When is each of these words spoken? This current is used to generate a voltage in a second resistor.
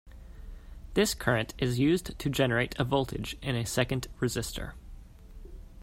This 0.95 1.13
current 1.13 1.53
is 1.59 1.77
used 1.77 2.17
to 2.17 2.29
generate 2.31 2.73
a 2.79 2.83
voltage 2.83 3.35
in 3.43 3.55
a 3.55 3.67
second 3.67 4.07
resistor. 4.19 4.73